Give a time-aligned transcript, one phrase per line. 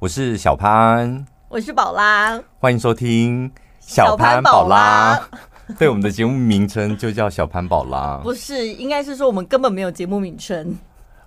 [0.00, 5.28] 我是小潘，我是宝拉，欢迎收听小潘宝拉。
[5.78, 10.76] 对，我们的节目名称就叫小潘宝拉，不是，应该是说我们根本没有节目名称。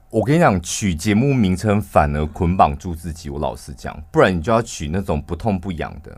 [0.10, 3.30] 我跟你讲，取节目名称反而捆绑住自己。
[3.30, 6.16] 我老实讲，不然你就要取那种不痛不痒的。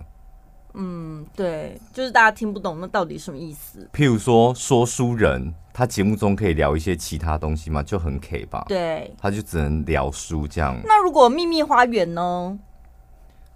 [0.74, 3.90] 嗯，对，就是大家听不懂那到底什么意思。
[3.92, 7.82] 譬如说，说书人，他节目中可以聊一些其他东西吗？
[7.82, 8.66] 就很 K 吧。
[8.68, 10.80] 对，他就只能聊书这样。
[10.86, 12.58] 那如果秘密花园呢？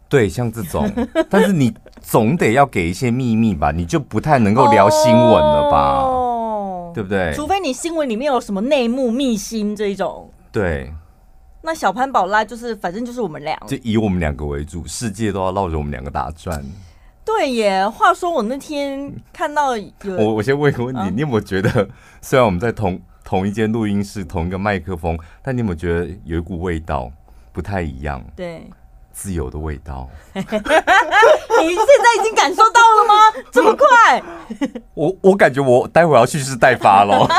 [0.09, 0.91] 对，像这种，
[1.30, 3.71] 但是你总得要给一些秘密吧？
[3.71, 6.02] 你就不太能够聊新闻了吧？
[6.02, 7.32] 哦，对不对？
[7.34, 10.30] 除非你新闻里面有什么内幕秘辛这一种。
[10.52, 10.91] 对。
[11.66, 16.62] 那小潘宝拉就是，反正就是我们俩，就以我们两个为主，世界都要绕着我们两个打转。
[17.26, 21.88] 对耶，话说我那天看到有我，我先问一个问题，啊、你有没有觉得，
[22.22, 27.12] 虽然我们在同同一间录音室，同一个麦克风，但你有没有觉得有一股味道
[27.52, 28.23] 不太一样？
[28.36, 28.70] 对，
[29.12, 30.09] 自由的味道。
[30.34, 33.13] 你现在已经感受到了吗？
[33.51, 34.21] 这么快？
[34.94, 37.26] 我我感觉我待会儿要蓄势待发了。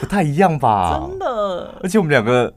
[0.00, 0.98] 不太一样吧？
[1.08, 1.74] 真的。
[1.82, 2.52] 而且我们两个，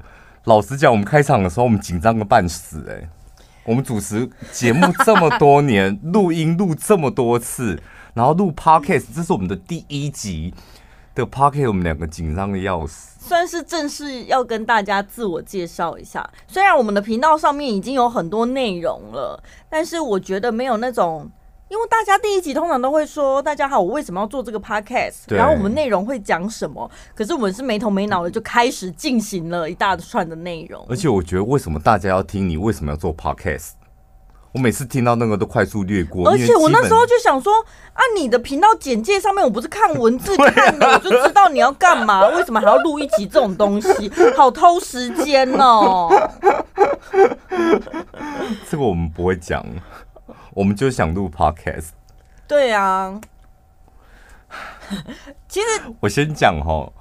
[0.46, 3.10] 老实讲，我们开场的时候，我们紧张个半死哎、欸。
[3.70, 7.80] 我们主持节目这么多年，录音录这么多次，
[8.16, 10.52] 然后录 podcast，这是我们的第一集
[11.14, 13.20] 的 podcast，我们两个紧张的要死。
[13.20, 16.28] 算是正式要跟大家自我介绍一下。
[16.48, 19.40] 虽然我们的频道上面已经有很多内容了，
[19.70, 21.30] 但是我觉得没有那种。
[21.70, 26.90] 因为大家第一集通常都会说：“大家好，我为什么要做这个 podcast？” 然后我们内容会讲什么？
[27.14, 30.84] 可是我们是没头没脑的就开始进行了一大串的内容。
[30.90, 32.58] 而且我觉得，为什么大家要听你？
[32.58, 33.74] 为什么要做 podcast？
[34.52, 36.28] 我每次听到那个都快速略过。
[36.28, 37.54] 而且我那时候就想说
[37.94, 42.28] ：“啊，你的频道简介上面我不是看文字看的， 我就知道你要干嘛。
[42.30, 44.12] 为什么还要录一集这种东西？
[44.36, 46.10] 好偷时间哦！”
[48.68, 49.64] 这个我们不会讲。
[50.60, 51.92] 我们就想录 podcast，
[52.46, 53.18] 对啊。
[55.48, 55.66] 其实
[56.02, 56.92] 我先讲哈，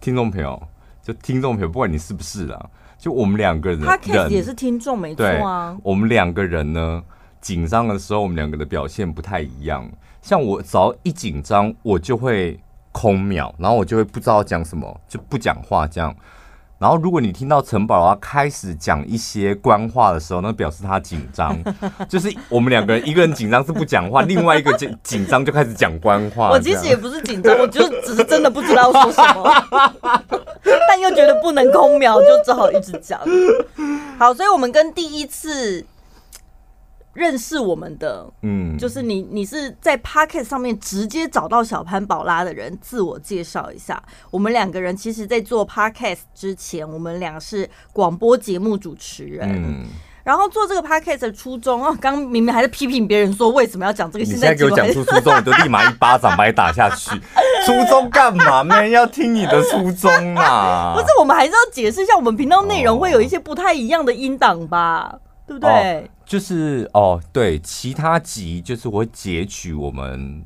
[0.00, 0.62] 听众朋友，
[1.02, 5.76] 就听众朋友，不管你是不是啊，就我们两个人，podcast 也是听众没错啊。
[5.82, 7.02] 我们两个人呢，
[7.40, 9.90] 紧张的时候，我们两个的表现不太一样。
[10.22, 12.60] 像我只要一紧张，我就会
[12.92, 16.14] 空秒，然后我就会不知道讲什么，就不讲话这样。
[16.78, 21.56] 然后，如果你听到城堡啊开始讲一些官话的时候，那表示他紧张。
[22.08, 26.50] 就是我们两个人，一个人紧张是不讲话，另外一个紧紧张就开始讲官话。
[26.50, 29.50] 我其实也不是紧张，我就只是真的不知道说什么，
[30.88, 33.18] 但又觉得不能空秒，就只好一直讲。
[34.18, 35.84] 好，所以我们跟第一次。
[37.18, 44.00] 认识我们的，嗯，就是你，你是在 Podcast 上面直接找到小潘宝拉的人，自我介绍一下。
[44.30, 49.48] 我们两个人其实，在做 Podcast 之前，我们俩是广播节目主持人。
[49.50, 49.86] 嗯，
[50.22, 57.10] 然后做这个 Podcast 的初衷哦，刚明明还在批评别人说为什么要讲这个，现在给我讲出初衷，我就立马一巴掌把你打下去。
[57.66, 58.62] 初衷干嘛？
[58.64, 60.94] 没人要听你的初衷啊！
[60.96, 65.10] 不是，我们还是要解释一下，我们频道内容会有一些不太一样的音档吧？
[65.12, 65.70] 哦、对不对？
[65.70, 70.44] 哦就是哦，对，其他集就是我会截取我们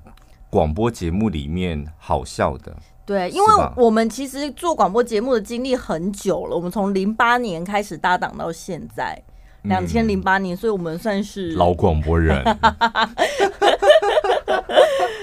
[0.49, 2.73] 广播节目里面好笑的。
[3.05, 9.21] 对，因为我们其实做广播节目的经历很久了，我们从零八年开始搭档到现在，
[9.63, 12.41] 两千零八年，所以我们算是老广播人。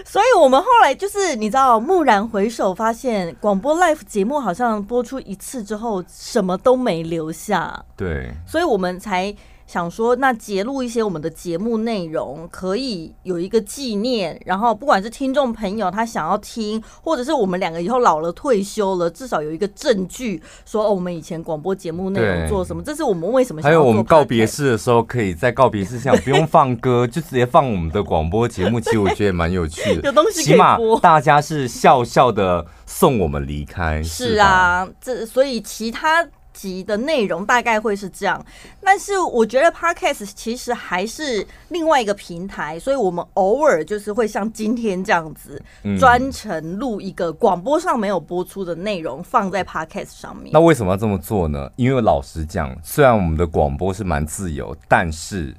[0.03, 7.85] 所以我们后来就是你知道，蓦然回首，发现广播 live 节目好像播出一次之后，什么都没留下。
[7.95, 9.33] 对，所以我们才。
[9.69, 14.41] 想说，那节录一些我们的节目内容，可以有一个纪念。
[14.43, 22.81] 然后，不管是听众朋友他想要听，或者是我们两个以后老了退休了，至少有一个证据，说哦，我们以前广播节目内容做什么。
[22.81, 23.61] 这是我们为什么。
[23.61, 28.79] 还有我们告别式的时候，可以在告别式上不用放歌，就直接放我们的广播节目。
[28.79, 30.95] 其实我觉得蛮有趣的， 有东西可以播。
[30.95, 34.01] 起码大家是笑笑的送我们离开。
[34.01, 36.27] 是啊，这所以其他。
[36.59, 38.45] 集的内容大概会是这样，
[38.83, 45.61] 但是我觉得 Podcast 其实还是另外一个平台，所以我们偶尔就是会像今天这样子，
[45.97, 50.49] 专程录一个广播上没有播出的内容放在 Podcast 上面。
[50.51, 51.71] 那为什么要这么做呢？
[51.77, 55.55] 因为老实讲，虽然我们的广播是蛮自由，但是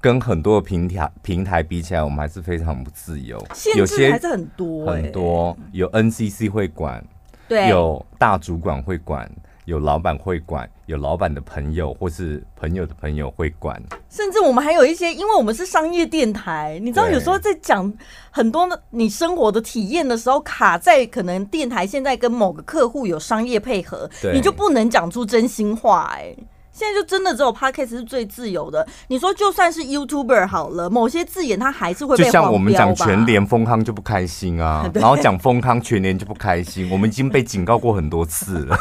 [0.00, 7.04] 跟很多的平台平台比起来，我们还是非常不自由，限制还是很多、欸，很多有 NCC 会管，
[7.48, 9.30] 对，有大主管会管。
[9.70, 13.80] 有老板会管，有老板的朋友或是朋友的朋友会管，
[14.10, 17.90] 甚至我们还有一些，因为我们是商业电台，你知道，有时候在讲
[18.32, 26.34] 很多你生活的体验的时候，卡在可能电台现在跟某个客户有商业配合，你就不能讲出真心话，哎，
[26.72, 28.84] 现在就真的只有 Podcast 是最自由的。
[29.06, 38.76] 你说就算是 YouTuber 好了，某些字眼它还是会被就像我们讲全联丰康就不开心啊， 然后讲丰康全联就不开心，我们已经被警告过很多次了。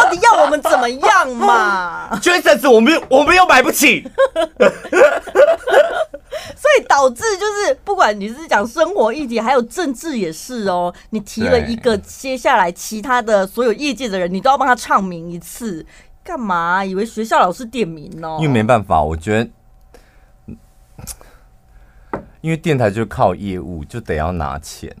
[0.00, 2.18] 到底要我们怎么样嘛？
[2.20, 4.08] 就一阵子我们我们又买不起。
[6.56, 10.94] 所以导致就是，不管你是讲生活议题，还有政治也是哦。
[11.10, 15.84] 你提了一个，接下来其他的所有业界的人，你都要帮他唱名一次，
[16.24, 16.84] 干嘛？
[16.84, 18.38] 以为学校老师点名哦？
[18.40, 19.50] 因为没办法，我觉得，
[22.40, 24.94] 因为电台就是靠业务，就得要拿钱。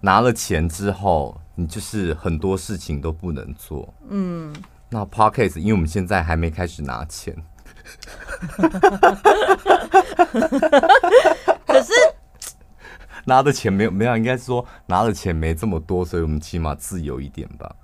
[0.00, 3.92] 拿了钱之后，你就是很多事情都不能做。
[4.08, 4.54] 嗯，
[4.90, 7.34] 那 Podcast，因为我们现在还没开始拿钱。
[11.66, 11.92] 可是
[13.26, 17.74] 拿的钱没有没有，应该说拿的钱没这么多，所以我们起码自由一点吧。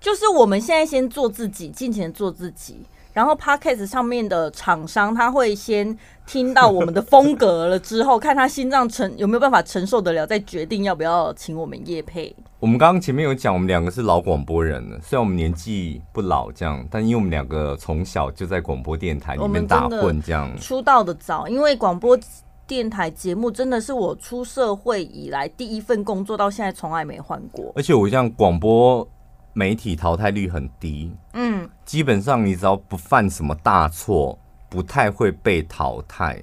[0.00, 2.84] 就是我们现在先做自己，尽情做自己。
[3.12, 12.34] 然后 Podcast 上面的厂商他会先听到我们的风格了之后，看他心脏承有没有办法承受得了，再决定要不要请我们业配。
[12.58, 21.46] 我们刚刚前面有讲，我们两个是老广播人了，虽然我们年纪不老，这样，但因为我们两个从小就在广播电台里面打混，这样出道的早。
[21.48, 22.18] 因为广播
[22.66, 27.72] 电台节目真的是我出社会以来第一份工作，到现在从来没换过。
[27.74, 29.06] 而且我像广播。
[29.52, 34.38] 媒体淘汰率很低，嗯，基本上你只要不犯什么大错，
[34.68, 36.42] 不太会被淘汰。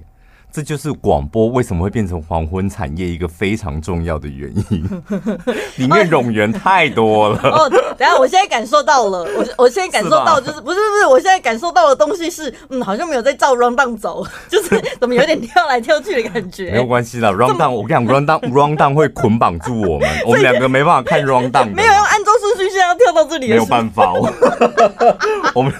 [0.52, 4.82] 这就是广播为什么会变成黄昏产业一个非常重要的原因，
[5.78, 7.38] 里面冗员太多了。
[7.50, 14.70] 哦，等下，我现在感受到了，我我现在感受到就是不是不是，我现在感受到的东西是，嗯，好像没有在照 rundown 走， 就是
[15.00, 16.72] 怎么有点跳来跳去的感觉。
[16.72, 21.72] 没有关系的，rundown 我跟你讲，rundown rundown 会捆绑住我们， 我们两个没办法看 rundown。
[21.72, 24.12] 没有用按照顺序，现在要跳到这里，没有办法。
[25.54, 25.72] 我们，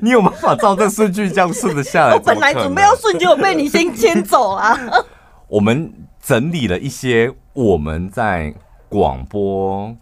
[0.00, 2.14] 你有办法照这顺序这样顺着下来？
[2.14, 3.92] 我本来准备要顺，结果被你先。
[3.94, 4.76] 牵走啊！
[5.46, 8.52] 我们整理了一些我们在
[8.88, 9.94] 广播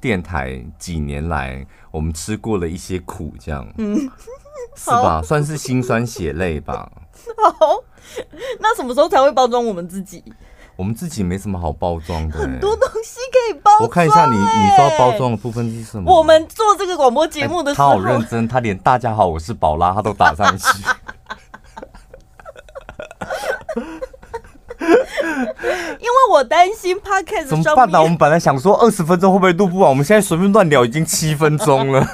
[0.00, 3.96] 电台几年来我们吃过了一些苦，这样，嗯，
[4.76, 5.20] 是吧？
[5.22, 6.90] 算是辛酸血泪吧。
[7.58, 7.82] 好，
[8.60, 10.22] 那什么时候才会包装我们自己？
[10.76, 13.82] 我们自己没什么好包装的，很多东西可以包装。
[13.82, 16.12] 我看一下你，你说要包装的部分是什么？
[16.12, 20.64] 我们做这个广播节目的时候，他好认真，他连“大家好，我是宝拉”他都打上去。
[24.82, 28.02] 因为我担心 Podcast 怎么办呢？
[28.02, 32.04] 我们本来想说二十分钟会不会录不完，我们现在随便乱聊已经七分钟了，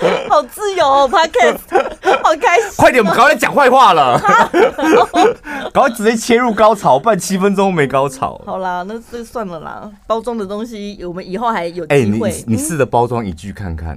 [0.28, 1.58] 好自由哦，Podcast
[2.22, 2.70] 好开心。
[2.76, 4.18] 快点，我们赶快讲坏话了，
[5.72, 8.40] 赶快直接切入高潮，不然七分钟没高潮。
[8.44, 9.90] 好啦，那这算了啦。
[10.06, 12.30] 包装的东西，我们以后还有机会。
[12.30, 13.96] 欸、你你试着包装一句看看。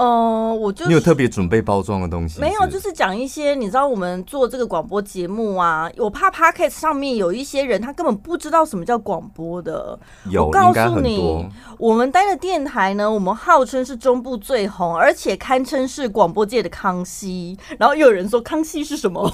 [0.00, 2.40] 呃，我就你有特别准备包装的东西？
[2.40, 9.98] 没有，就是讲一些你知道，我们做这个广播节目啊，我怕 Podcast 上面有一些人他根本不知道什么叫广播的。
[10.30, 17.58] 有，我告诉你，我们待的电台呢，我们号称是中部最红，而且堪称是广播界的康熙。
[17.76, 19.30] 然后又有人说康熙是什么？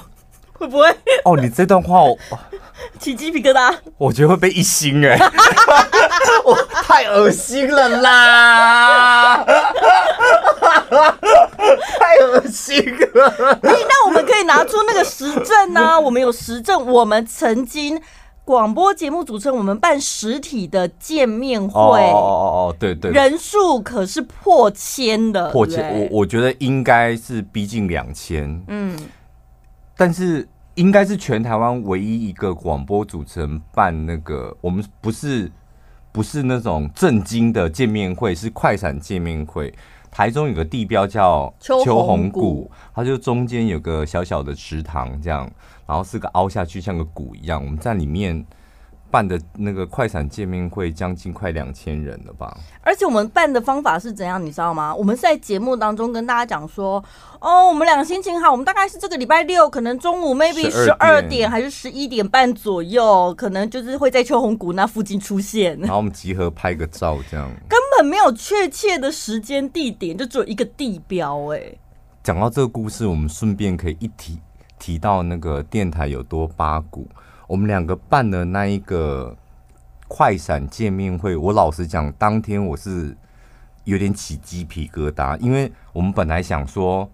[0.58, 0.88] 会不会？
[1.24, 2.16] 哦，你这段话我
[2.98, 5.18] 起鸡皮疙瘩，我觉得会被一星哎，
[6.44, 9.44] 我太恶心了啦，
[11.98, 12.78] 太恶心
[13.14, 13.58] 了。
[13.62, 16.00] 哎，那我们可以拿出那个实证呢、啊？
[16.00, 18.00] 我们有实证，我们曾经
[18.44, 28.96] 广播节目主持人，我们办实体的见面会，哦哦哦哦，对对，人数可是破千的，破千，我我觉得应该是逼近两千，嗯。
[29.96, 35.50] 但是应该是全台湾唯一一个广播主持人办那个，我们不是
[36.12, 39.72] 不是那种正经的见面会，是快闪见面会。
[40.10, 45.50] 台中有个地标叫秋红谷，它就中间有个小小的池塘，这样，
[45.86, 48.46] 然后是个凹下去像个谷一样，我们在里面。
[49.16, 52.54] 办的那个快闪见面会，将近快两千人了吧？
[52.82, 54.94] 而且我们办的方法是怎样，你知道吗？
[54.94, 57.02] 我们是在节目当中跟大家讲说，
[57.40, 65.80] 哦，我们两个心情好，我们大概是这个礼拜六，可能中午 maybe 十二点还是十一点半左右，可能就是会在秋红谷那附近出现。
[65.80, 71.54] 然后我们集合拍个照，这样根本没有确切的时间地点，就只有一个地标。
[71.54, 71.62] 哎，
[72.22, 74.38] 讲到这个故事，我们顺便可以一提
[74.78, 77.08] 提到那个电台有多八股。
[77.46, 79.36] 我们两个办的那一个
[80.08, 83.16] 快闪见面会，我老实讲，当天我是
[83.84, 87.08] 有点起鸡皮疙瘩，因为我们本来想说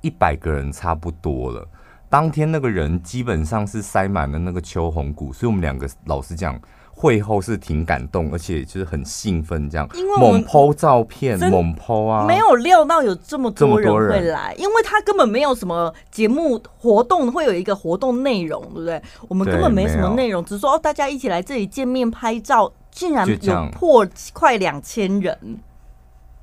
[0.00, 1.66] 一百个人差不多了，
[2.08, 6.60] 当天那个人基本上是塞满了那个秋红谷，所以我们两个老实讲，
[7.00, 19.00] 会后是挺感动，而且就是很兴奋，这样，因为猛 po 照片，猛 po 啊，没有料到有这么多人会来，因为他根本没有什么节目活动会有一个活动内容，对不对？
[19.28, 25.38] 我们根本没什么内容，只是说哦，大家一起来这里见面拍照，竟然有破快两千人。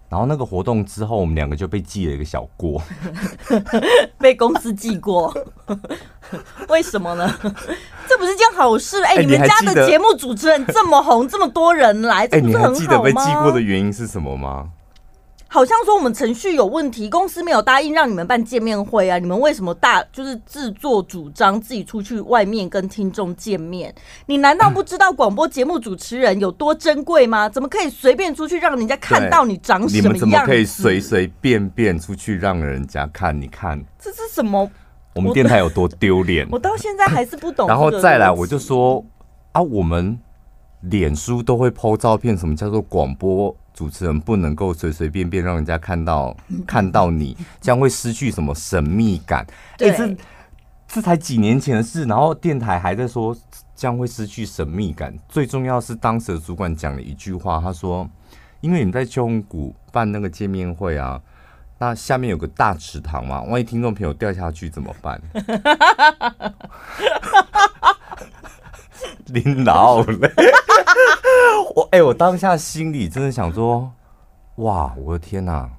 [0.07, 2.81] 然后那个活动之后，我们两个就被记了一个小过，
[4.17, 5.35] 被公司记过，
[6.69, 7.29] 为什么呢？
[8.15, 9.17] 这不是件好事哎！
[9.17, 12.74] 你们家的节目主持人这么红，这么多人来，这不是很好吗？
[12.74, 14.69] 你还记得被记过的原因是什么吗？
[15.50, 19.17] 好像说我们程序有问题，公司没有答应让你们办见面会啊！
[19.17, 23.93] 你们为什么大就是自作主张自己出去外面跟听众见面？
[24.27, 27.50] 你难道不知道广播节目主持人有多珍贵吗？
[27.50, 29.98] 怎么可以随便出去让人家看到你长什么样子？
[29.98, 33.38] 你们怎么可以随随便便出去让人家看？
[33.39, 34.72] 你看这是什么？
[35.15, 36.45] 我们电台有多丢脸？
[36.51, 37.69] 我到现在还是不懂。
[37.69, 39.03] 然后再来，我就说
[39.53, 40.19] 啊，我们
[40.81, 43.55] 脸书都会 po 照片，什么叫做广播？
[43.74, 46.36] 主持人不能够随随便便让人家看到
[46.67, 49.45] 看到你，将会失去什么神秘感？
[49.79, 50.17] 哎、欸，这
[50.88, 53.36] 这才几年前的事，然后电台还在说
[53.74, 55.17] 将会失去神秘感。
[55.29, 58.10] 最重要是当时的主管讲了一句话，他说
[58.60, 61.22] ：“因为你们在秋红谷办那个见面会啊，
[61.77, 65.22] 那下面有个大池塘嘛，万一听众朋友掉下去怎么办？”
[69.27, 70.32] 领导嘞。
[71.75, 73.91] 我哎、欸，我当下心里真的想说，
[74.55, 75.70] 哇，我的天哪！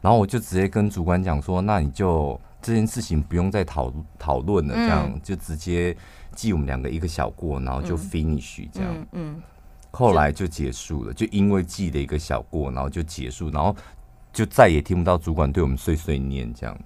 [0.00, 5.94] 然后我就直接跟主管讲说，那你就这件事情不用再讨讨论了，这样就直接
[6.34, 9.06] 记我们两个一个小过，然后就 finish 这样。
[9.12, 9.42] 嗯，
[9.90, 13.76] 后来就结束了，就因为记了一个小过，然后就结束，然后
[14.32, 16.76] 就再也听不到主管对我们碎碎念这样。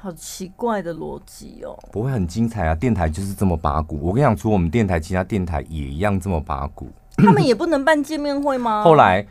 [0.00, 1.76] 好奇怪的逻辑哦！
[1.90, 2.74] 不会很精彩啊？
[2.74, 3.98] 电台就是这么八股。
[4.00, 6.88] 我跟你讲，除我们电台，其他电台也一样这么八股。
[7.16, 8.82] 他们也不能办见面会吗？
[8.86, 9.26] 后来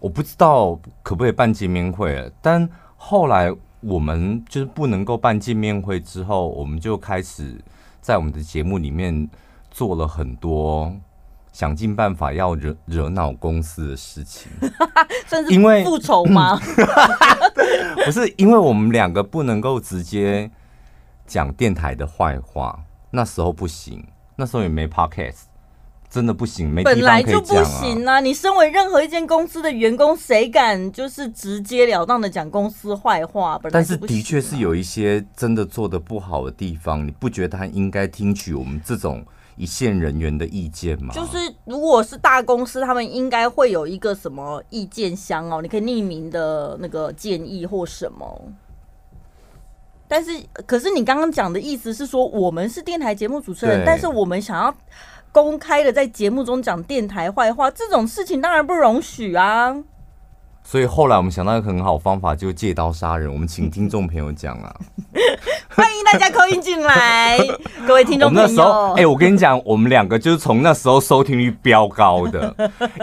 [0.00, 7.62] 我不知道可不可以办见面会，但后来我们就是不能够办见面会之后，我们就开始
[8.00, 9.28] 在我们的节目里面
[9.70, 10.90] 做了很多。
[11.60, 14.50] 想尽办法要惹惹恼公司的事情，
[15.28, 16.58] 甚至因为复仇吗？
[18.02, 20.50] 不是，因为我们两个不能够直接
[21.26, 24.02] 讲电台的坏话，那时候不行，
[24.36, 25.42] 那时候也没 podcast，
[26.08, 26.84] 真的不行，没啊。
[26.84, 28.20] 本来就不行啊！
[28.20, 33.60] 你身为任何一间公司的员工，谁敢就是直截了当的讲公司坏话？
[33.70, 39.22] 但是的确是有一些真的做的不好的地方，你不觉得他应该听取我们这种？
[39.60, 41.36] 一线人员的意见嘛，就是
[41.66, 48.40] 如果是大公司，他们应该会有一个什么意见箱哦，你可以匿名的那个建议或什么。
[50.08, 50.32] 但是，
[50.66, 54.74] 可是你刚刚讲的意思是说，我们是电台节目主持人，但是我们想要
[55.30, 59.76] 公开的在节目中讲电台坏话，这种事情当然不容许啊。
[60.70, 63.28] 所以后来我们想到一个很好的方法，就是借刀杀人。
[63.28, 64.72] 我们请听众朋友讲啊。
[65.68, 67.36] 欢迎大家 call in 进来，
[67.88, 68.46] 各位听众朋友。
[68.46, 72.54] 那时候，哎，我跟你讲，我们两个就是从那时候收听率飙高的，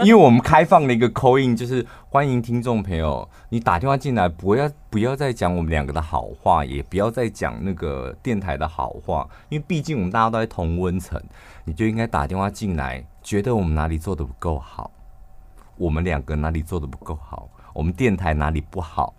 [0.02, 11.22] 因为我们开放了一个 call in，就是欢迎听众朋友，你打电话进来，不要不要再讲我们两个的好话，也不要再讲那个电台的好话，因为毕竟我们大家都在同温层，
[11.66, 14.90] 你就应该打电话进来，觉得我们哪里做的不够好，
[15.76, 17.46] 我们两个哪里做的不够好，
[17.78, 19.14] 我们电台哪里不好。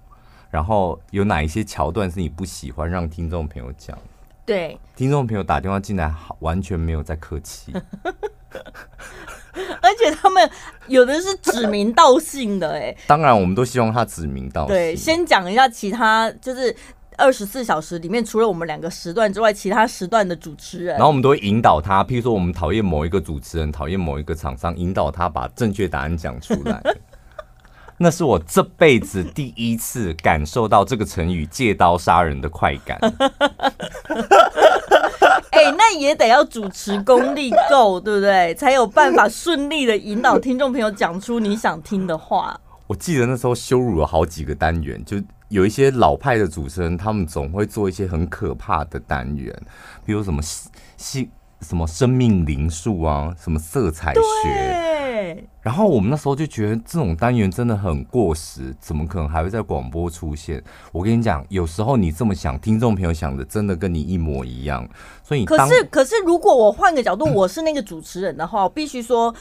[0.51, 3.97] 然后有哪一些桥段是你不喜欢让听众朋友讲？
[4.45, 7.71] 对，听众朋友打电话进来，完全没有在客气，
[8.51, 10.49] 而且他们
[10.87, 14.75] 有的是指名道姓的，哎， 当然我们都希望他指名道姓。
[14.75, 16.75] 对，先讲一下其他，就是
[17.15, 26.81] 二十四小时里面，除了我们两个时段之外，其他时段的主持人，然后我们都会引导他，譬如说我们讨厌某一个主持人，讨厌某一个厂商，引导他把正确答案讲出来。
[28.01, 32.97] 那是我这辈子第一次感受到这个成语“借刀杀人”的快感。
[35.51, 38.55] 哎、那也得要主持功力够，对不对？
[38.55, 42.57] 才有办法顺利的引导听众朋友讲出你想听的话。
[42.87, 45.17] 我记得那时候羞辱了好几个单元，就
[45.49, 49.53] 有一些老派的主持人，他们总会做一些很可怕的单元，
[50.05, 50.41] 比如什么
[50.95, 51.29] 性、
[51.61, 55.43] 什么生命灵数啊，什么色彩学。
[55.61, 60.63] 然后我们那时候就觉得这种单元真的很过时，怎么可能还会在广播出现？
[60.91, 64.87] 我跟你讲，有时候你这么想，听众朋友想的真的跟你一模一样。
[65.21, 69.33] 所以，可是可是，如果我换个角度，我是那个主持人的话，我必须说，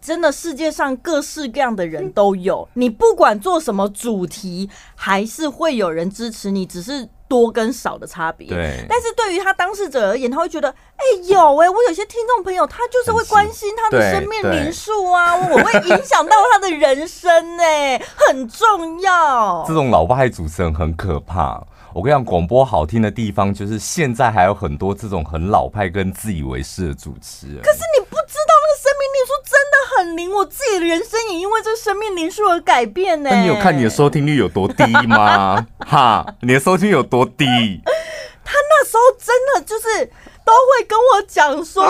[0.00, 7.08] 真的世界上各式各样的人都有，你不管做什么主题，还是会有人支持你，只是。
[7.30, 8.84] 多跟少的差别，对。
[8.88, 19.64] 但是对于他当事者而言，他会觉得，哎、欸，有哎、欸，我有些听众朋友，他就是会关心他的生命灵数啊，我会影响到他的人生哎、欸，很重要。
[19.64, 21.64] 这种老派主持人很可怕。
[21.94, 27.62] 我跟你讲，广播好听的地方，就是现在还有很多这种很老派跟自以为是的主持人。
[27.62, 28.34] 可是你不知
[28.80, 33.36] 生命灵数真的很灵，我自己的人生也因为这生命灵数而改变呢、欸。
[33.36, 35.66] 那你有看你的收听率有多低吗？
[35.80, 37.44] 哈，你的收听有多低？
[38.42, 40.10] 他那时候真的就是。
[40.50, 41.84] 都会跟我讲说，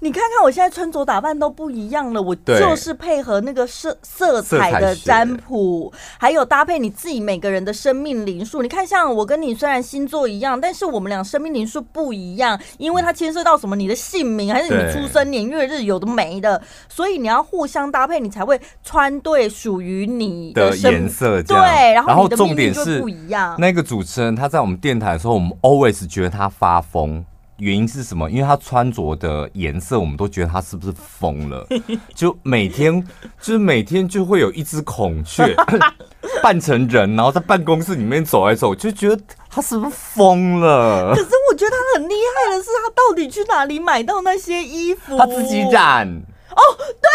[0.00, 8.60] 你看看我现在穿着打扮都不一样了，我就是配合那个色色彩的占卜，还有搭配你自己每个人的生命灵数。
[8.60, 21.42] 你看，像我跟你虽然星座一样，但是我们俩生命灵数不一样，因为它牵涉到什么你的姓名还是你出生年月日有的没的，所以你要互相搭配，你才会穿对属于你的颜色。
[21.42, 21.56] 对，
[21.94, 23.56] 然后你的命运就不一样。
[23.58, 27.24] 那个主持人他在我们电台的时候，我们 always 觉得他发疯。
[27.62, 28.28] 原因是什么？
[28.28, 31.64] 因为他穿着的颜色，我们都觉得他是不是疯了？
[32.12, 33.00] 就每天，
[33.40, 35.54] 就是每天就会有一只孔雀
[36.42, 41.14] 扮成人，然后在办公室里面走来走，就觉得他是不是疯了？
[41.14, 45.16] 可是我觉得他很厉害的是，他到底去哪里买到那些衣服？
[45.16, 46.08] 他自己染。
[46.50, 46.60] 哦，
[47.00, 47.08] 对，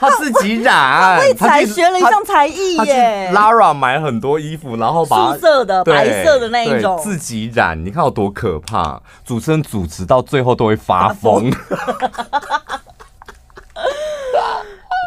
[0.00, 3.30] 他自己染， 他才学了一项才艺耶。
[3.34, 9.00] Lara 买很多衣服，然后把素色的、白色的那一种自己染，你看有多可怕！
[9.24, 11.50] 主持人主持到最后都会发疯。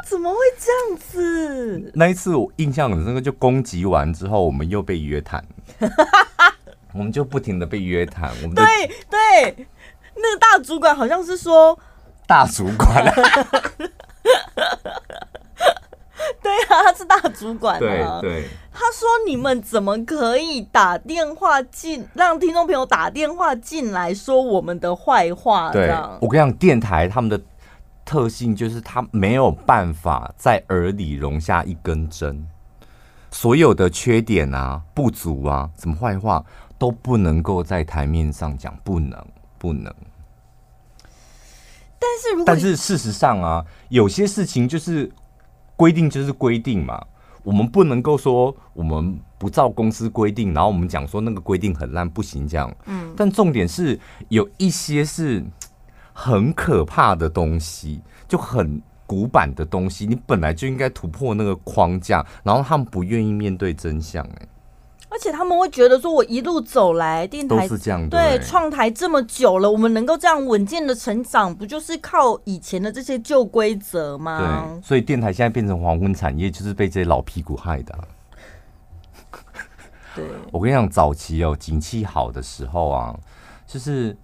[0.09, 1.91] 怎么会这样子？
[1.93, 5.43] 那一次我印象很深刻，就攻击完之后，我们又被约谈，
[6.93, 8.31] 我们就不停的被约谈。
[8.41, 8.65] 我们对
[9.09, 9.67] 对，
[10.15, 11.77] 那个大主管好像是说。
[12.25, 13.05] 大主管，
[16.41, 18.19] 对啊，他是大主管啊。
[18.21, 27.39] 对对，他说：“你们怎么可以打电话进，让听众朋友打电话进来说我们的坏话？”对，我跟你讲，电台他们的
[28.05, 32.47] 特性就是他没有办法在耳里容下一根针，
[33.31, 36.43] 所有的缺点啊、不足啊、什么坏话
[36.77, 39.25] 都不能够在台面上讲，不能，
[39.57, 39.93] 不能。
[42.17, 45.11] 但是如果，但是事实上啊，有些事情就是
[45.75, 46.99] 规定就是规定嘛，
[47.43, 52.73] 我们不能够说我们不照公司规定，然后我们讲说那个规定很烂不行这样。
[52.85, 53.99] 嗯，但重点是
[54.29, 55.45] 有一些是
[56.11, 64.47] 很可怕的东西，就很古板的东西，你本来就应该突破那个框架，然后他们不愿意面对真相，欸，
[65.09, 74.67] 而且他们会觉得说，我一路走来，电台都是这样，对，创台这么久了，我们能够这样稳健的成长，不就是靠以前的这些旧规则吗？
[74.69, 77.97] 对，所以电台现在变成黄昏产业，就是被这些老屁股害的。
[80.13, 83.17] 对，我跟你讲，早期哦，景气好的时候啊，
[83.65, 84.15] 就是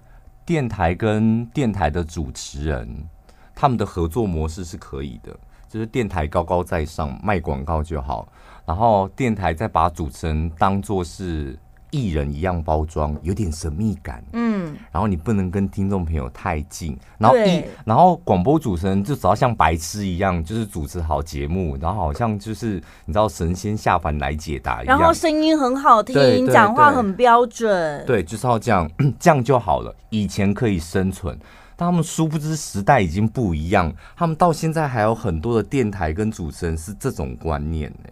[0.46, 3.08] 电台跟电台的主持人，
[3.56, 5.34] 他们的合作模式是可以的，
[5.69, 8.28] 就是电台高高在上卖广告就好。
[8.65, 11.58] 然后电台再把主持人当做是
[11.91, 14.23] 艺人一样包装，有点神秘感。
[14.34, 16.97] 嗯，然后你不能跟听众朋友太近。
[17.19, 24.97] 然后一，然后广播主持人就只要像白痴一样，就是主持好节目，然后好像就是你知道神仙下凡来解答一样。
[24.97, 28.04] 然后声音很好听，讲话很标准。
[28.08, 29.95] 对，就是要这样，这样就好了。
[30.10, 31.38] 以前可以生存，
[31.76, 33.93] 但他们殊不知时代已经不一样。
[34.15, 38.10] 他们到现在还有很多的电台跟主持人是这种观念呢。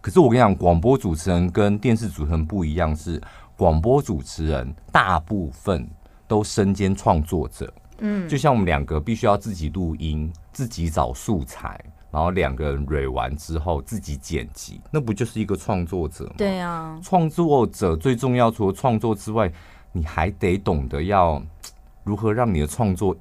[0.00, 3.20] 可是我跟你讲，广播主持人跟电视主持人不一样，是
[3.56, 5.88] 广播主持人大部分
[6.26, 7.72] 都身兼创作者。
[7.98, 16.34] 嗯，就像我们两个必须要自己录音、自己找素材，然后两个人蕊完之后自己剪辑，那不就是一个创作者吗？
[16.38, 19.52] 对啊，创作者最重要，除了创作之外，
[19.90, 21.42] 你还得懂得要
[22.04, 23.16] 如何让你的创作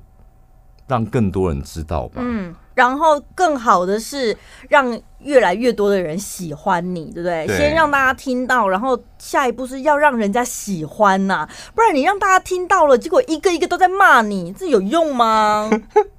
[0.87, 2.15] 让更多人知道吧。
[2.17, 2.55] 嗯。
[2.73, 4.37] 然后更好的是
[4.69, 7.47] 让越来越多的人喜欢你，对不对？
[7.47, 7.57] 对。
[7.57, 15.69] 先让大家听到，然后下一步是要让人家喜欢呐、啊，不然你让大家听到了，结果一个一个都在骂你，这有用吗？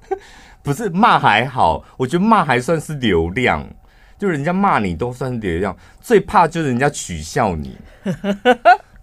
[0.61, 3.65] 不是骂还好，我觉得骂还算是流量，
[4.17, 7.77] 就人家骂你都算是流量，最怕就是人家取笑你。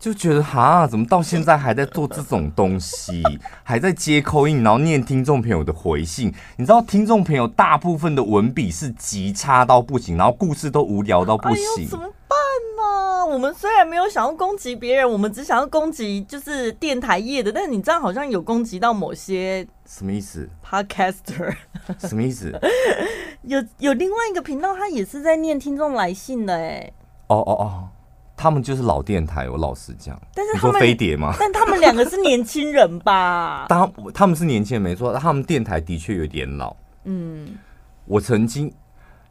[0.07, 3.25] 就觉得哈，怎么到现在还在做这种东西，
[3.65, 6.33] 还在接 call in，然后念听众朋友的回信。
[6.57, 11.87] 你知道听众朋友大部分的文笔是极差到不行，然后故事都无聊到不行。
[11.87, 12.39] 哎，怎么办
[12.77, 13.27] 呢？
[13.27, 21.53] 我们虽然没有想要攻击别人，我们只想要攻击就是电台业的，但是你这样好像有攻击到某些什么意思？Podcaster
[21.99, 22.57] 什么意思？
[23.43, 26.93] 有有另外一个频道，他也是在念听众来信的哎。
[27.27, 27.89] 哦哦哦，
[28.37, 30.21] 他们就是老电台，我老实讲。
[30.35, 31.35] 但是你说飞碟吗？
[31.41, 33.67] 但他们两个是年轻人吧？
[33.71, 36.77] 当他们是年轻人没错，他们电台的确有点老。
[37.05, 37.57] 嗯，
[38.05, 38.73] 我曾经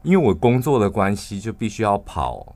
[0.02, 2.56] 因为我工作的关系，就必须要跑。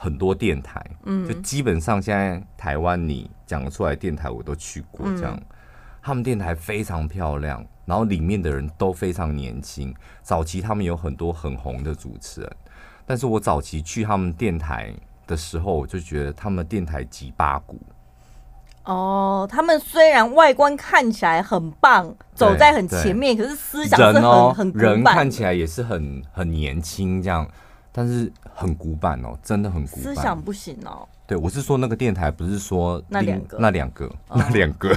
[0.00, 5.36] 很多电台，嗯，就基本上现在台湾你讲出来电台我都去过，这样，
[6.00, 9.92] 他们电台非常漂亮，然后里面的人都非常年轻。
[10.22, 12.56] 早期他们有很多很红的主持人，
[13.04, 14.94] 但是我早期去他们电台
[15.28, 17.80] 的时候，我就觉得他们电台几八股。
[18.82, 27.46] 哦，他们虽然外观看起来很棒，走在很前面，可是思想是很、哦、很人看起来也是很很年轻这样。
[27.90, 30.02] 但是很古板哦，真的很古板。
[30.04, 31.06] 思想不行哦。
[31.26, 34.96] 对，我是说那个电台，不是说那两个，那两个，哦、那两个。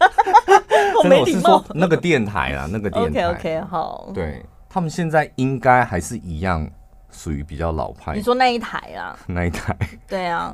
[1.02, 1.64] 我没礼貌。
[1.74, 3.28] 那个电台啊，那个电台。
[3.28, 4.10] OK OK，好。
[4.14, 6.70] 对，他们现在应该还是一样，
[7.12, 8.16] 属于比较老派。
[8.16, 9.16] 你说那一台啊？
[9.28, 9.76] 那一台。
[10.08, 10.52] 对啊，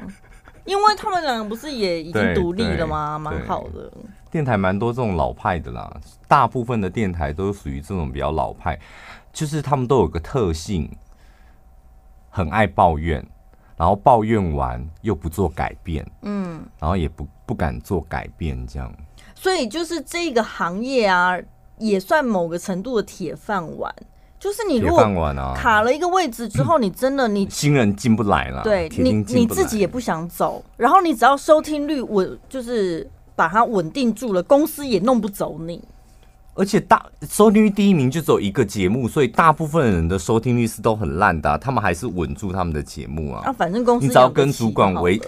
[0.66, 3.18] 因为他们两个不是也已经独立了吗？
[3.18, 3.90] 蛮好的。
[4.31, 5.90] 电台蛮多这种老派的啦，
[6.27, 8.79] 大部分的电台都属于这种比较老派，
[9.33, 10.90] 就是他们都有个特性。
[12.31, 13.27] 很爱抱怨，
[13.77, 18.94] 然后抱怨完又不做改变，嗯，然后也不不敢做改变，这样。
[19.35, 21.37] 所以就是这个行业啊，
[21.79, 23.92] 也算某个程度的铁饭碗。
[24.40, 25.03] 就是你如果
[25.57, 30.64] 卡了一个位置之后， 你真的你新人进不来了，对你你自己也不想走。
[30.77, 35.83] 然后你只要收听率稳，就是把它稳定住了，公司也弄不走你。
[36.55, 43.42] 而且大收听率第一名就只有一个节目，所以大部分人的收听率是都很烂的，啊，他们还是稳住他们的节目啊。
[43.44, 45.20] 啊，反正公司你只要跟主管维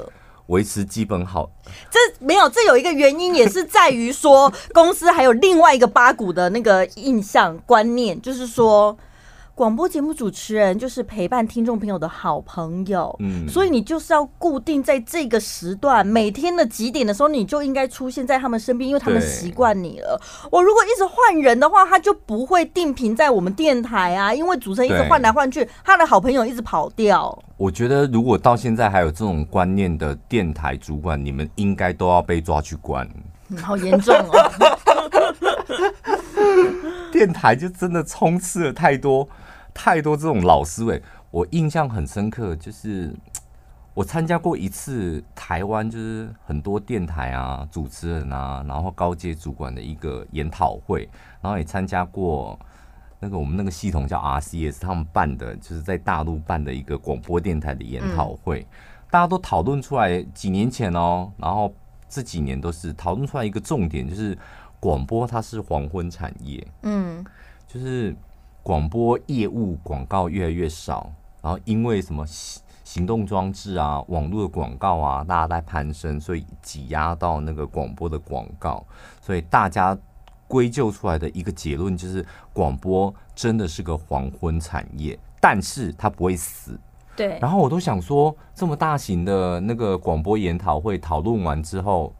[0.51, 1.51] 维持基本好。
[1.91, 8.97] 这没有，这有一个原因，也是在于说公司还有另外一个八股的那个印象观念，就是说。
[9.61, 20.19] 广播节目主持人就是陪伴听众朋友的好朋友，嗯，所以你就是要固定在这个时段，每天的几点的时候，你就应该出现在他们身边，因为他们习惯你了。
[20.51, 27.39] 我如果一直换人的话，他就不会定频在我们电台啊，因为主持人一直换来换去，他的好朋友一直跑掉。
[27.59, 33.07] 我觉得，如果到现在还有这种观念的电台主管，你们应该都要被抓去关，
[33.51, 34.31] 嗯，好严重哦！
[37.13, 39.29] 电台就真的充斥了太多。
[39.73, 42.57] 太多这种老思维，我印象很深刻。
[42.57, 43.15] 就是
[43.95, 51.09] 我参加过一次台湾，就是很多电台啊、主持人啊，然后高阶主管的一个研讨会，
[51.41, 52.59] 然后也参加过
[53.19, 58.67] 那个我们那个系统叫 RCS，他们办的就是在大陆办的一个广播电台的研讨会。
[59.11, 61.75] 大家都讨论出来，几年前哦，然后
[62.09, 64.39] 这几年都是讨论出来一个重点，就是
[64.79, 66.67] 广播它是黄昏产业。
[66.83, 67.25] 嗯，
[67.67, 68.15] 就是。
[68.63, 71.11] 广播业务广告越来越少，
[71.43, 72.25] 然后因为什么
[72.85, 78.85] 行动装置啊、网络的广告啊，大家在攀升，所以挤压到那个广播的广告，
[79.21, 79.97] 所以大家
[80.49, 86.79] 归咎出来的一个结论就是，广播真的是个黄昏产业，但是它不会死。
[87.15, 87.39] 对。
[87.41, 92.13] 然后我都想说，这么大型的那个广播研讨会讨论完之后，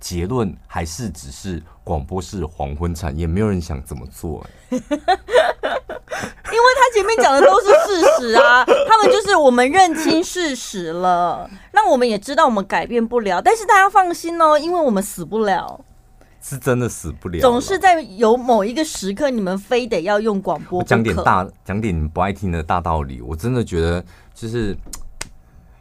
[0.00, 4.44] 结论还是只是广播是黄昏产业，没有人想怎么做。
[4.70, 4.78] 因
[6.58, 15.80] 为他前面讲的都是事实啊， 他们就是我们认清事实了，那我们也知道我们改变不了，但是大家放心哦，因为我们死不了，
[16.42, 23.22] 是真的死不了，总是在有某一个时刻，你们非得要用广播讲点大，讲点你们不爱听的大道理。
[23.22, 24.76] 我真的觉得，就是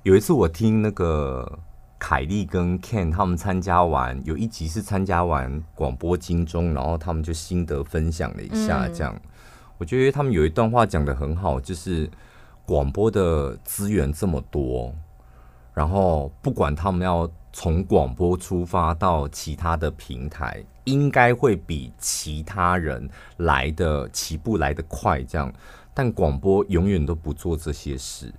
[0.04, 1.60] 有一次我听那个
[2.00, 9.14] 凯莉跟 Ken 他们参加完，有一集是参加完广播金钟，然后他们就心得分享了一下，这样。
[9.14, 9.30] 嗯
[9.80, 12.12] 我觉得他们有一段话讲得很好，就是
[12.66, 14.94] 广播的资源这么多，
[15.74, 25.50] 然后不管他们要从广播出发到其他的平台，应该会比其他人来的起步来得快，这样，
[25.94, 28.34] 但广播永远都不做这些事。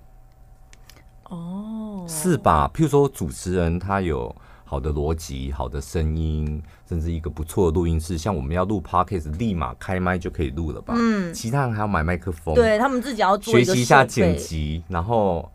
[1.23, 1.80] 哦，
[2.11, 2.69] 是吧？
[2.73, 4.35] 譬如说主持人他有。
[4.63, 10.93] 好的逻辑，好的声音，甚至一个不错的录音室，像我们要录 Podcast，立马开麦就可以录了吧？
[10.95, 15.51] 嗯，其他人还要买麦克风，对他们自己要做学习一下剪辑，然后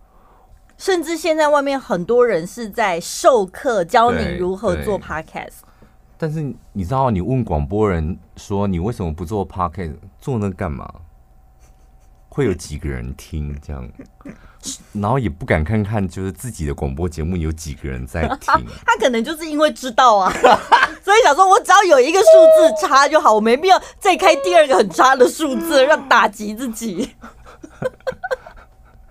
[0.77, 5.61] 甚至现在外面很多人是在授课，教你如何做 Podcast。
[6.19, 6.43] 但是
[6.75, 10.93] 你知道，你问广播人说你为什么不做 Podcast，做那干嘛？
[12.29, 13.89] 会有几个人听这样，
[14.93, 18.65] 然后也不敢看看就是自己的广播节目有几个人在 听。
[18.85, 20.33] 他可能就是因为知道啊，
[21.03, 27.15] 所以想说我只要有一个数字差就好，我没必要再开第二个很差的数字让打击自己。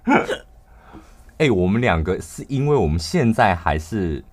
[1.38, 4.24] 哎、欸，我们两个是因为我们现在还是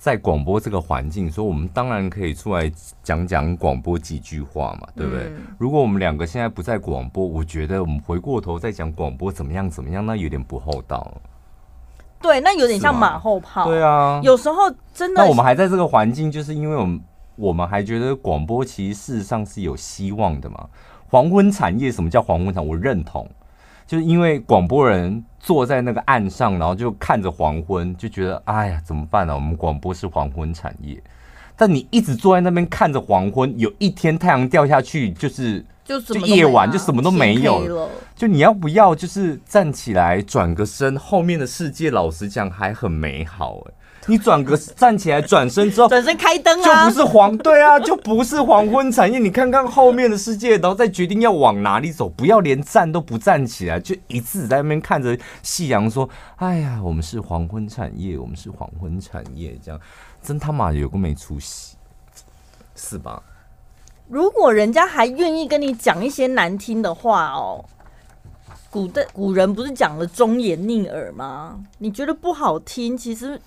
[0.00, 5.24] 在广播这个环境，所以我们当然可以出来讲讲广播几句话嘛，对不对？
[5.24, 11.06] 嗯、如果我们两个现在不在广播，我觉得我们回过头再讲广播怎么样怎么样，那有点不厚道。
[12.22, 13.66] 对，那有点像马后炮。
[13.66, 15.22] 对啊，有时候真的。
[15.22, 17.00] 那我们还在这个环境，就是因为我们
[17.36, 20.66] 我们还觉得广播其实事实上是有希望的嘛。
[21.10, 22.70] 黄昏产业，什么叫黄昏产业？
[22.70, 23.28] 我认同。
[23.90, 29.34] 就是因为广播人坐在那个岸上，然后就看着黄昏，就觉得哎呀，怎么办呢、啊？
[29.34, 31.02] 我们广播是黄昏产业，
[31.56, 37.88] 但你一直坐在那边看着黄昏，有一天太阳掉下去，就是就夜晚就什么都没有了。
[38.14, 43.74] 就你要不要就是站起来转个身，后面的世界老实讲还很美好哎、欸。
[44.06, 49.18] 你转个站起来，转身之后，转身开灯啊，就不是黄对啊，就不是黄昏产业。
[49.18, 59.78] 你看看后面的世界，然后再决定要往哪里走，不要连站都不站起来，就一直在那边看着夕阳，说：“哎呀，我们是黄昏产业，我们是黄昏产业。”这样
[60.22, 61.76] 真他妈有个没出息，
[62.74, 63.22] 是吧？
[64.08, 67.64] 如果人家还愿意跟你讲一些难听的话哦，
[68.70, 71.60] 古代古人不是讲了忠言逆耳吗？
[71.78, 73.38] 你觉得不好听，其实。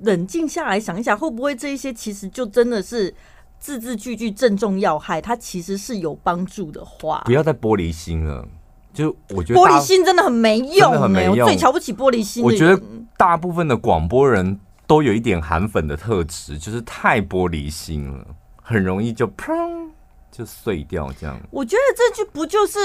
[0.00, 3.12] 冷静下来想一想，会不会这一些其实就真的是
[3.58, 5.20] 字字句句正中要害？
[5.20, 7.22] 它其实是有帮助的话。
[7.24, 8.46] 不要再玻璃心了，
[8.92, 11.38] 就我觉得玻璃心真的很没用，欸，很没用。
[11.38, 12.44] 我最瞧不起玻璃心。
[12.44, 12.80] 我觉得
[13.16, 18.24] 大部分的广播人都有一点韩粉的特质，就是太玻璃心了，
[18.62, 19.88] 很容易就砰
[20.30, 21.36] 就碎掉这样。
[21.50, 22.78] 我觉得这句不就是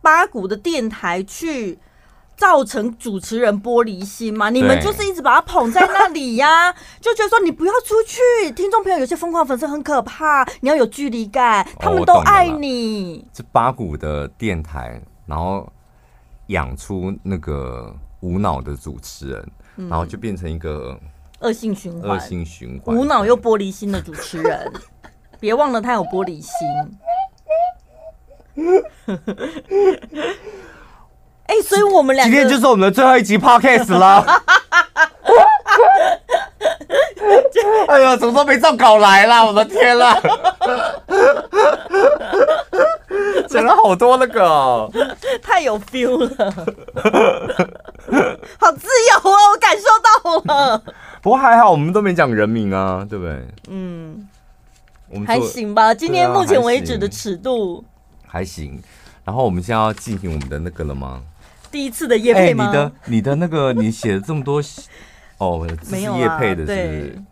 [0.00, 1.78] 八股的电台去。
[2.42, 4.50] 造成主持人玻璃心嘛？
[4.50, 8.50] 你们就是一直把他捧在那里呀、啊， 就觉得说你不要出去。
[8.50, 13.24] 听众朋友有些疯狂粉丝很可怕，你要有距离感，他们都爱你。
[13.32, 15.72] 这八股的电台，然后
[16.48, 19.48] 养出那个无脑的主持人，
[19.88, 20.98] 然后就变成一个
[21.42, 24.72] 恶性循环，恶性循环，无脑又玻璃心的主持人。
[25.38, 26.50] 别忘了他有玻璃心。
[31.46, 34.24] 哎、欸，所以我们俩今天就是我们的最后一集 podcast 了。
[37.88, 39.44] 哎呀，怎么都没照稿来啦？
[39.44, 40.18] 我的天啦！
[43.48, 44.90] 讲了好多那个、哦，
[45.42, 46.28] 太有 feel 了，
[48.58, 49.36] 好自由啊！
[49.52, 49.84] 我感受
[50.22, 50.82] 到了。
[51.20, 53.46] 不过还好，我们都没讲人名啊，对不对？
[53.68, 54.26] 嗯，
[55.10, 55.92] 我们还行吧。
[55.94, 57.84] 今天目前为止的尺度
[58.26, 58.82] 还，还行。
[59.24, 61.22] 然后我们现在要进行我们的那个了吗？
[61.72, 62.66] 第一次的夜配吗？
[62.66, 64.62] 欸、你的你的那个 你写了这么多
[65.38, 67.22] 哦，没有夜配的是不是？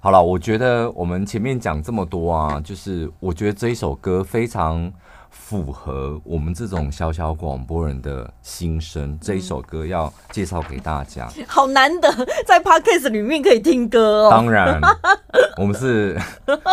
[0.00, 4.92] 好了，我觉得我们前面讲这么多啊，就是我觉得这一首歌非常
[5.30, 9.12] 符合我们这种小小广播人的心声。
[9.12, 12.10] 嗯、这一首歌要介绍给大家， 好难得
[12.46, 14.30] 在 Podcast 里面可以听歌哦。
[14.30, 14.80] 当然，
[15.56, 16.18] 我们是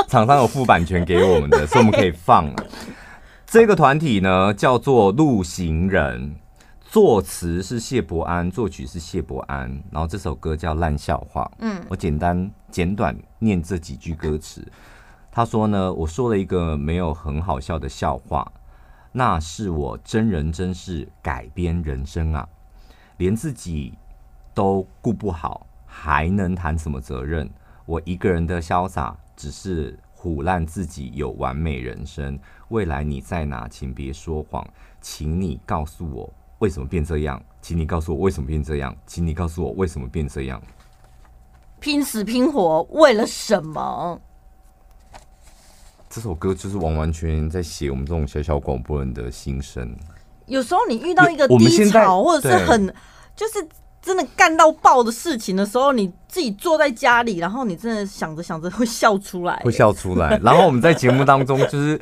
[0.08, 2.54] 厂商有付版权给我们的，所以我们可以放。
[3.46, 6.36] 这个团体呢叫做路行人。
[6.92, 11.50] 作词是谢伯安，作曲是谢伯安，然后这首歌叫《烂笑话》。
[11.60, 14.70] 嗯，我简单简短念这几句歌词。
[15.32, 18.52] 他说呢，我说了一个没有很好笑的笑话，
[19.14, 22.46] 那是我真人真事改编人生啊，
[23.16, 23.94] 连自己
[24.54, 27.50] 都顾不好，还能谈什么责任？
[27.86, 32.38] 我一个人的潇洒，只是唬烂自己有完美人生。
[32.68, 33.66] 未来你在哪？
[33.70, 34.68] 请别说谎，
[35.00, 36.34] 请你告诉我。
[36.62, 37.42] 为什么变这样？
[37.60, 38.96] 请你告诉我为什么变这样？
[39.08, 40.62] 请你告诉我为什么变这样？
[41.80, 44.22] 拼死拼活为了什么？
[46.08, 49.98] 这首歌就是完完全全在写我们这种小小广播人的心声。
[50.46, 52.86] 有时候你遇到一个低潮，或者是很
[53.36, 53.68] 就是
[54.00, 60.38] 真的干到爆的事情的时候，你自己坐在家里，然后你真的想着想着会笑出来，会笑出来。
[60.44, 62.00] 然后我们在节目当中就是。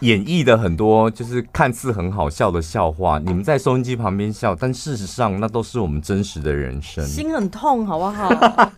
[0.00, 8.28] 演绎的很多就是看似很好笑的笑话，你们在收音机旁边笑，但事实上那都是我们真实的人生，心很痛，好不好？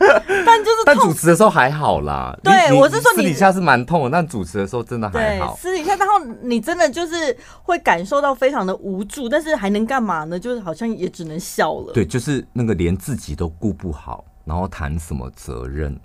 [0.47, 2.39] 但就是但主持的时候还好啦。
[2.43, 5.57] 对，我是说你私底下是蛮痛的，但主持的时候真的还好。
[5.57, 10.39] 私底下，然后你真的就是会感受到非常的无助，但是还能干嘛呢？
[10.39, 11.93] 就是好像也只能笑了。
[11.93, 15.99] 对，就是那个连自己都顾不好，然后谈什么责任？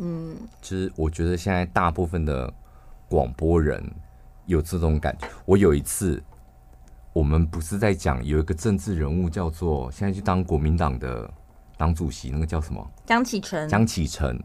[0.00, 2.52] 嗯，其实我觉得现在大部分的
[3.08, 3.80] 广播人。
[4.46, 5.28] 有这种感觉。
[5.44, 6.22] 我有一次，
[7.12, 11.30] 我们不是在讲有一个政治人物叫做现在去当国民党的
[11.76, 12.90] 党主席，那个叫什么？
[13.04, 13.68] 江启臣。
[13.68, 14.42] 江启臣，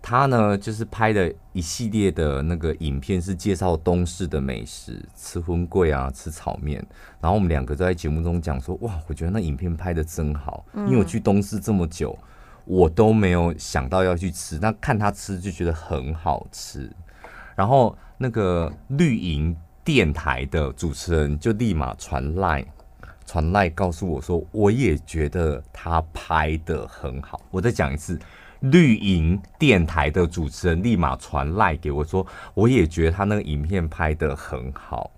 [0.00, 6.84] 他呢就是拍的一系列的那个影片，是介绍东市的美食，吃荤贵啊，吃炒面。
[7.20, 12.16] 然后我们两个都在节目中讲说，哇，我觉得那影片拍的真好，因为我去东市这么久，
[12.64, 16.90] 我都没有想到要去吃，那看他吃就觉得很好吃。
[17.58, 19.56] 然后那个绿营。
[19.84, 22.62] 电台的主持人就立马传赖
[23.24, 27.40] 传赖告诉我说，我也觉得他拍得很好。
[27.50, 28.20] 我再讲一次，
[28.60, 35.10] 绿营电台的主持人立马传赖给我说，我也觉得他那个影片拍得很好，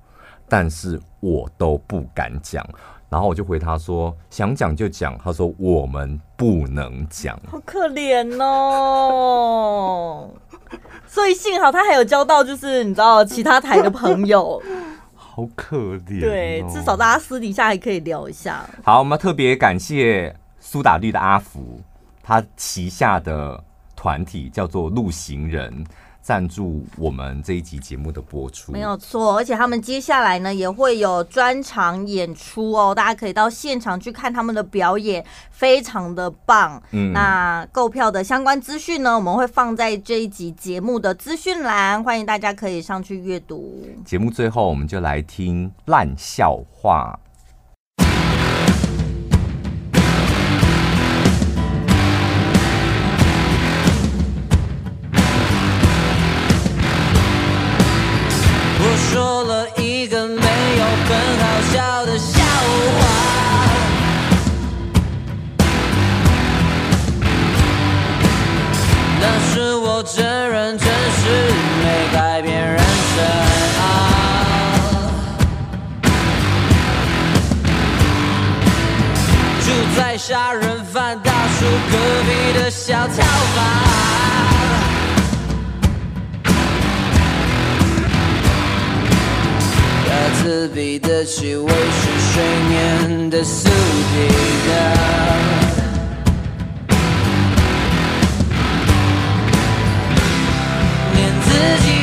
[0.49, 2.65] 但是我都不敢讲。
[3.11, 5.19] 然后我就回他说，想讲就讲。
[5.19, 10.31] 他说我们不能讲，好可怜哦。
[11.09, 14.63] 所以幸好他还有交到，就是你知道其他台的朋友，
[15.17, 16.21] 好可怜、哦。
[16.21, 18.65] 对，至少大家私底下还可以聊一下。
[18.85, 21.81] 好，我们特别感谢苏打绿的阿福，
[22.23, 23.61] 他旗下的
[23.97, 25.85] 团体叫做路行人。
[26.31, 36.81] 赞助我们这一集节目的播出，没有错，而且他们接下来呢也会有专场演出哦，大家可以到现场去看他们的表演，非常的棒。
[36.93, 43.85] 嗯，那购票的相关资讯呢，我们会放在这一集节目的资讯栏，欢迎大家可以上去阅读。
[44.05, 47.19] 节目最后，我们就来听烂笑话。
[83.07, 83.61] 跳吧，
[90.07, 91.73] 那刺鼻的气味是
[92.33, 93.71] 睡眠的宿敌
[94.73, 94.75] 啊，
[101.15, 101.49] 连自
[101.85, 102.00] 己。